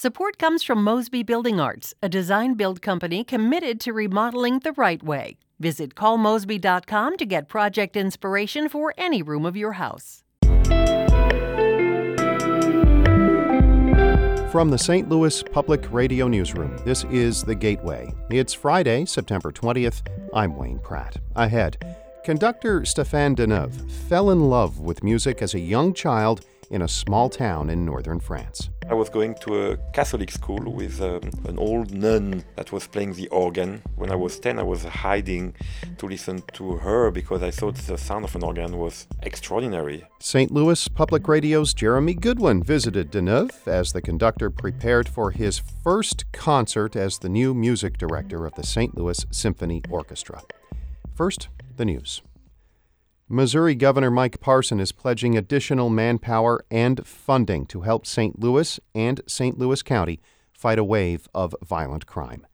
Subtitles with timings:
[0.00, 5.02] Support comes from Mosby Building Arts, a design build company committed to remodeling the right
[5.02, 5.38] way.
[5.58, 10.22] Visit callmosby.com to get project inspiration for any room of your house.
[14.52, 15.08] From the St.
[15.08, 18.14] Louis Public Radio Newsroom, this is The Gateway.
[18.30, 20.02] It's Friday, September 20th.
[20.32, 21.16] I'm Wayne Pratt.
[21.34, 21.76] Ahead,
[22.24, 27.28] conductor Stéphane Denève fell in love with music as a young child in a small
[27.28, 28.70] town in northern France.
[28.90, 33.12] I was going to a Catholic school with um, an old nun that was playing
[33.12, 33.82] the organ.
[33.96, 35.54] When I was 10, I was hiding
[35.98, 40.06] to listen to her because I thought the sound of an organ was extraordinary.
[40.20, 40.50] St.
[40.50, 46.96] Louis Public Radio's Jeremy Goodwin visited Denève as the conductor prepared for his first concert
[46.96, 48.96] as the new music director of the St.
[48.96, 50.40] Louis Symphony Orchestra.
[51.14, 52.22] First, the news.
[53.30, 58.40] Missouri Governor Mike Parson is pledging additional manpower and funding to help St.
[58.40, 59.58] Louis and St.
[59.58, 60.18] Louis County
[60.50, 62.46] fight a wave of violent crime.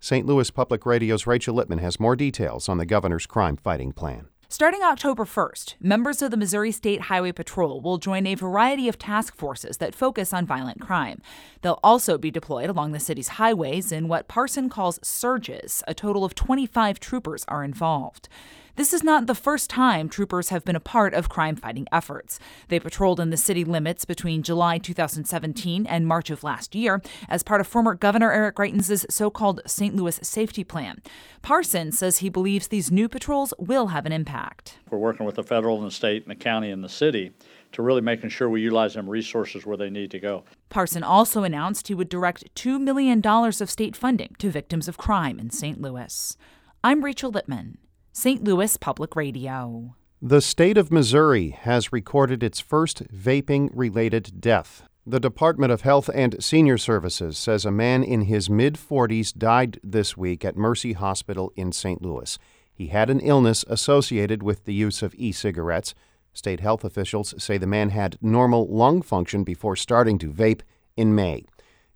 [0.00, 0.24] St.
[0.24, 4.28] Louis Public Radio's Rachel Lippmann has more details on the governor's crime fighting plan.
[4.48, 8.98] Starting October 1st, members of the Missouri State Highway Patrol will join a variety of
[8.98, 11.20] task forces that focus on violent crime.
[11.60, 15.82] They'll also be deployed along the city's highways in what Parson calls surges.
[15.86, 18.30] A total of 25 troopers are involved.
[18.74, 22.38] This is not the first time troopers have been a part of crime fighting efforts.
[22.68, 27.42] They patrolled in the city limits between July 2017 and March of last year as
[27.42, 29.94] part of former Governor Eric Greitens' so called St.
[29.94, 31.02] Louis Safety Plan.
[31.42, 34.78] Parson says he believes these new patrols will have an impact.
[34.88, 37.32] We're working with the federal and the state and the county and the city
[37.72, 40.44] to really making sure we utilize them resources where they need to go.
[40.70, 45.38] Parson also announced he would direct $2 million of state funding to victims of crime
[45.38, 45.78] in St.
[45.78, 46.38] Louis.
[46.82, 47.76] I'm Rachel Lippmann.
[48.14, 48.44] St.
[48.44, 49.96] Louis Public Radio.
[50.20, 54.82] The state of Missouri has recorded its first vaping related death.
[55.06, 59.80] The Department of Health and Senior Services says a man in his mid 40s died
[59.82, 62.02] this week at Mercy Hospital in St.
[62.02, 62.38] Louis.
[62.70, 65.94] He had an illness associated with the use of e cigarettes.
[66.34, 70.60] State health officials say the man had normal lung function before starting to vape
[70.98, 71.46] in May.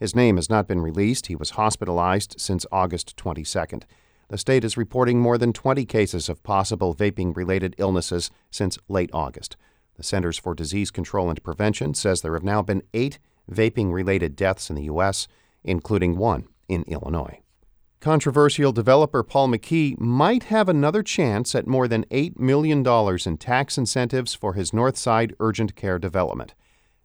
[0.00, 1.26] His name has not been released.
[1.26, 3.82] He was hospitalized since August 22nd.
[4.28, 9.10] The state is reporting more than 20 cases of possible vaping related illnesses since late
[9.12, 9.56] August.
[9.96, 13.18] The Centers for Disease Control and Prevention says there have now been eight
[13.50, 15.28] vaping related deaths in the U.S.,
[15.62, 17.40] including one in Illinois.
[18.00, 22.86] Controversial developer Paul McKee might have another chance at more than $8 million
[23.26, 26.54] in tax incentives for his Northside urgent care development.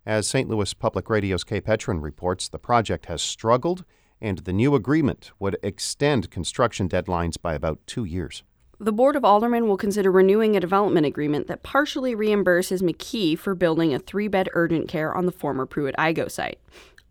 [0.05, 0.49] As St.
[0.49, 3.85] Louis Public Radio's Kae Petrin reports, the project has struggled
[4.21, 8.43] and the new agreement would extend construction deadlines by about two years.
[8.79, 13.53] The Board of Aldermen will consider renewing a development agreement that partially reimburses McKee for
[13.53, 16.59] building a three bed urgent care on the former Pruitt Igoe site.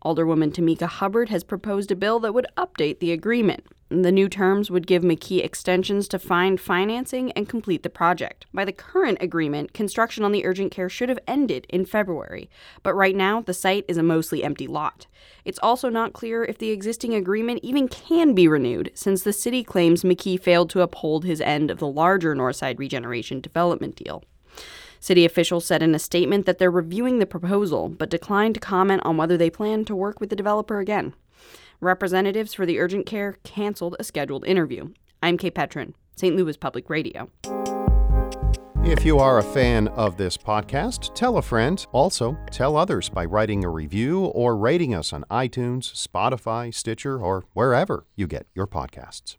[0.03, 3.65] Alderwoman Tamika Hubbard has proposed a bill that would update the agreement.
[3.91, 8.45] The new terms would give McKee extensions to find financing and complete the project.
[8.53, 12.49] By the current agreement, construction on the urgent care should have ended in February,
[12.83, 15.07] but right now the site is a mostly empty lot.
[15.43, 19.61] It's also not clear if the existing agreement even can be renewed, since the city
[19.61, 24.23] claims McKee failed to uphold his end of the larger Northside Regeneration development deal.
[25.01, 29.01] City officials said in a statement that they're reviewing the proposal, but declined to comment
[29.03, 31.13] on whether they plan to work with the developer again.
[31.83, 34.89] Representatives for the urgent care canceled a scheduled interview.
[35.23, 36.35] I'm Kae Petrin, St.
[36.35, 37.31] Louis Public Radio.
[38.83, 41.83] If you are a fan of this podcast, tell a friend.
[41.91, 47.45] Also, tell others by writing a review or rating us on iTunes, Spotify, Stitcher, or
[47.53, 49.37] wherever you get your podcasts.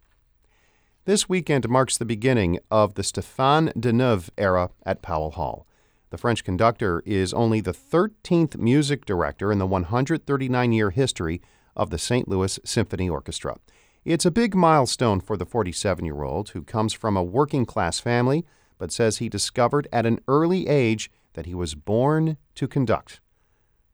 [1.05, 5.65] This weekend marks the beginning of the Stéphane Denève era at Powell Hall.
[6.09, 11.41] The French conductor is only the 13th music director in the 139 year history
[11.75, 12.27] of the St.
[12.27, 13.57] Louis Symphony Orchestra.
[14.05, 17.99] It's a big milestone for the 47 year old who comes from a working class
[17.99, 18.45] family,
[18.77, 23.21] but says he discovered at an early age that he was born to conduct.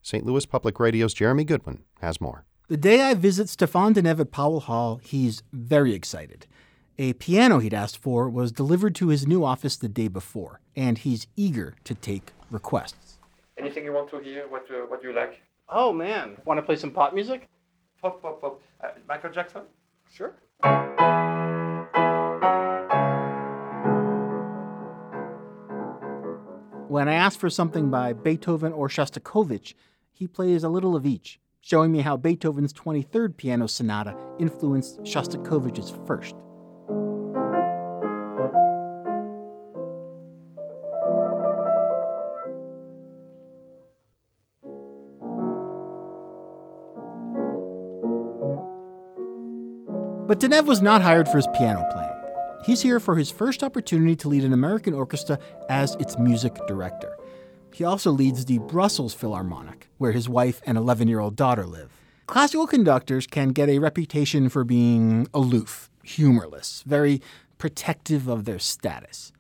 [0.02, 0.26] St.
[0.26, 2.46] Louis Public Radio's Jeremy Goodwin has more.
[2.70, 6.48] The day I visit Stéphane Denève at Powell Hall, he's very excited.
[6.98, 10.98] A piano he'd asked for was delivered to his new office the day before, and
[10.98, 13.20] he's eager to take requests.
[13.58, 14.48] Anything you want to hear?
[14.48, 15.42] What, uh, what do you like?
[15.70, 17.48] Oh man, want to play some pop music?
[18.02, 18.62] Pop, pop, pop.
[18.82, 19.62] Uh, Michael Jackson?
[20.12, 20.36] Sure.
[26.88, 29.74] When I ask for something by Beethoven or Shostakovich,
[30.12, 35.94] he plays a little of each, showing me how Beethoven's 23rd piano sonata influenced Shostakovich's
[36.08, 36.36] first.
[50.30, 52.14] But Denève was not hired for his piano playing.
[52.64, 55.40] He's here for his first opportunity to lead an American orchestra
[55.70, 57.18] as its music director.
[57.74, 61.90] He also leads the Brussels Philharmonic, where his wife and 11 year old daughter live.
[62.28, 67.24] Classical conductors can get a reputation for being aloof, humorless, very
[67.58, 69.32] protective of their status.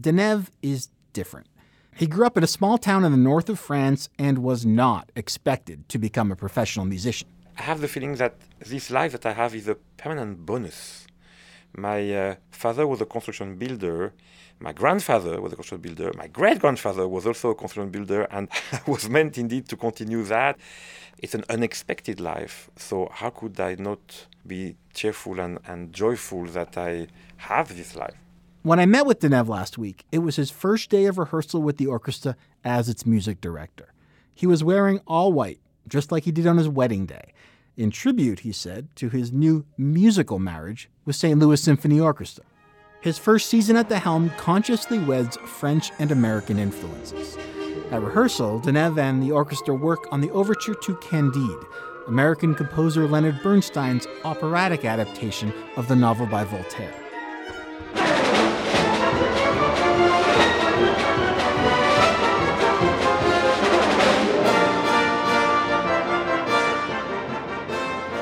[0.00, 1.48] Denève is different.
[1.96, 5.10] He grew up in a small town in the north of France and was not
[5.16, 7.28] expected to become a professional musician.
[7.58, 11.06] I have the feeling that this life that I have is a permanent bonus.
[11.74, 14.12] My uh, father was a construction builder.
[14.60, 16.12] My grandfather was a construction builder.
[16.16, 18.48] My great grandfather was also a construction builder, and
[18.86, 20.58] was meant indeed to continue that.
[21.18, 26.76] It's an unexpected life, so how could I not be cheerful and, and joyful that
[26.76, 27.08] I
[27.38, 28.16] have this life?
[28.62, 31.78] When I met with Denève last week, it was his first day of rehearsal with
[31.78, 33.94] the orchestra as its music director.
[34.34, 37.32] He was wearing all white, just like he did on his wedding day,
[37.76, 41.38] in tribute, he said, to his new musical marriage with St.
[41.38, 42.44] Louis Symphony Orchestra.
[43.02, 47.36] His first season at the helm consciously weds French and American influences.
[47.90, 51.66] At rehearsal, Denève and the orchestra work on the overture to Candide,
[52.08, 57.05] American composer Leonard Bernstein's operatic adaptation of the novel by Voltaire.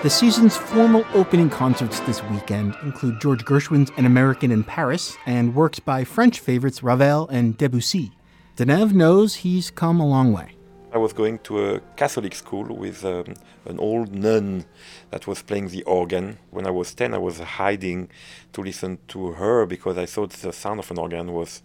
[0.04, 5.54] The season's formal opening concerts this weekend include George Gershwin's An American in Paris and
[5.54, 8.12] works by French favorites Ravel and Debussy.
[8.54, 10.56] Denève knows he's come a long way.
[10.92, 13.32] I was going to a Catholic school with um,
[13.64, 14.66] an old nun
[15.10, 16.36] that was playing the organ.
[16.50, 18.10] When I was 10, I was hiding
[18.52, 21.62] to listen to her because I thought the sound of an organ was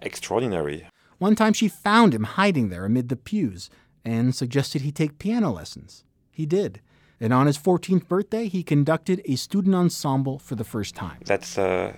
[0.00, 0.86] extraordinary.
[1.18, 3.68] One time she found him hiding there amid the pews
[4.02, 6.04] and suggested he take piano lessons.
[6.30, 6.80] He did.
[7.20, 11.18] And on his 14th birthday, he conducted a student ensemble for the first time.
[11.24, 11.94] That's uh,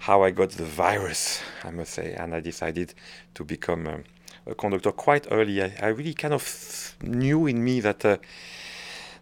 [0.00, 2.94] how I got the virus, I must say, and I decided
[3.34, 4.04] to become um,
[4.46, 5.62] a conductor quite early.
[5.62, 8.18] I, I, really kind of knew in me that uh,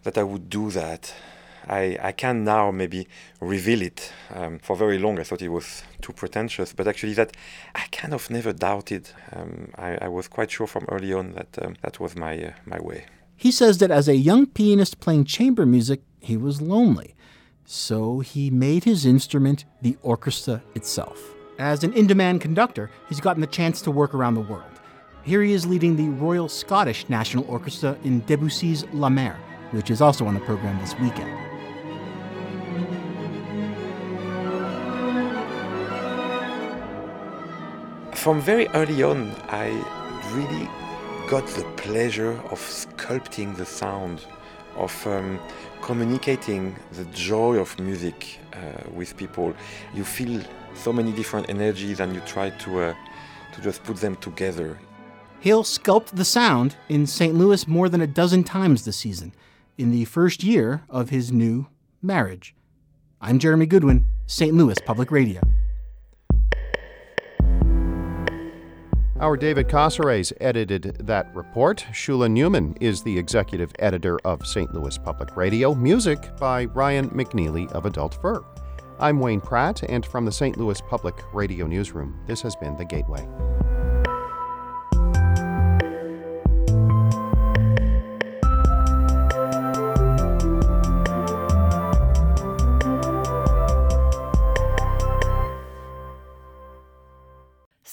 [0.03, 1.15] that I would do that.
[1.67, 3.09] I, I can now maybe
[3.41, 4.13] reveal it.
[4.35, 7.35] Um, for very long, I thought it was too pretentious, but actually, that
[7.75, 9.09] I kind of never doubted.
[9.33, 12.53] Um, I, I, was quite sure from early on that um, that was my uh,
[12.67, 13.07] my way.
[13.44, 17.14] He says that as a young pianist playing chamber music, he was lonely.
[17.67, 21.35] So he made his instrument the orchestra itself.
[21.58, 24.81] As an in demand conductor, he's gotten the chance to work around the world.
[25.25, 29.37] Here he is leading the Royal Scottish National Orchestra in Debussy's La Mer,
[29.73, 31.31] which is also on the program this weekend.
[38.17, 39.69] From very early on, I
[40.32, 40.67] really
[41.41, 44.25] got the pleasure of sculpting the sound,
[44.77, 45.41] of um,
[45.83, 48.59] communicating the joy of music uh,
[48.93, 49.53] with people.
[49.93, 50.41] You feel
[50.75, 52.95] so many different energies and you try to, uh,
[53.53, 54.79] to just put them together.
[55.41, 57.35] He'll sculpt the sound in St.
[57.35, 59.35] Louis more than a dozen times this season,
[59.77, 61.67] in the first year of his new
[62.01, 62.55] marriage.
[63.21, 64.55] I'm Jeremy Goodwin, St.
[64.55, 65.41] Louis Public Radio.
[69.25, 71.82] Our David Cazares edited that report.
[71.93, 74.75] Shula Neuman is the executive editor of St.
[74.75, 75.75] Louis Public Radio.
[75.75, 78.44] Music by Ryan McNeely of Adult Fur.
[79.01, 80.58] I'm Wayne Pratt, and from the St.
[80.58, 83.27] Louis Public Radio Newsroom, this has been The Gateway.